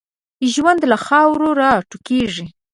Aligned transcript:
ژوند 0.53 0.81
له 0.91 0.97
خاورو 1.05 1.49
را 1.59 1.71
ټوکېږي. 1.89 2.47